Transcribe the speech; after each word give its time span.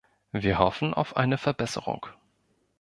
Wir 0.31 0.57
hoffen 0.57 0.95
auf 0.95 1.15
eine 1.15 1.37
Verbesserung. 1.37 2.07